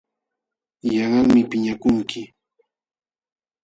[0.93, 2.21] Yanqalmi piñakunki.